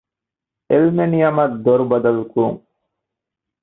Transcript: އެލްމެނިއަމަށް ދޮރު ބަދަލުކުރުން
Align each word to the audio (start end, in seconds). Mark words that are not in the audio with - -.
އެލްމެނިއަމަށް 0.69 1.55
ދޮރު 1.63 1.85
ބަދަލުކުރުން 1.91 2.59